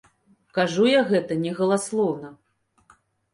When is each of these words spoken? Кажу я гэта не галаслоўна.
Кажу 0.57 0.87
я 0.87 1.01
гэта 1.11 1.37
не 1.43 1.51
галаслоўна. 1.59 2.33